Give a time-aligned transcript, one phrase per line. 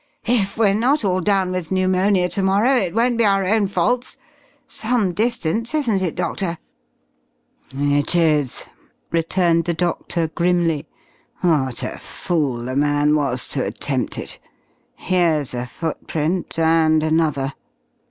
[0.25, 4.17] "If we're not all down with pneumonia to morrow, it won't be our own faults!...
[4.67, 6.57] Some distance, isn't it, Doctor?"
[7.75, 8.65] "It is,"
[9.11, 10.87] returned the doctor grimly.
[11.41, 14.39] "What a fool the man was to attempt it!...
[14.95, 17.53] Here's a footprint, and another."